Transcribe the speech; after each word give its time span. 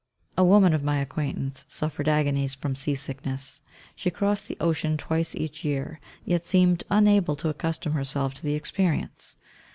A 0.35 0.43
woman 0.43 0.73
of 0.73 0.81
my 0.81 0.97
acquaintance 0.99 1.63
suffered 1.67 2.07
agonies 2.07 2.55
from 2.55 2.75
seasickness. 2.75 3.61
She 3.95 4.09
crossed 4.09 4.47
the 4.47 4.57
ocean 4.59 4.97
twice 4.97 5.35
each 5.35 5.63
year, 5.63 5.99
yet 6.25 6.43
seemed 6.43 6.81
unable 6.89 7.35
to 7.35 7.49
accustom 7.49 7.93
herself 7.93 8.33
to 8.33 8.43
the 8.43 8.55
experience. 8.55 9.35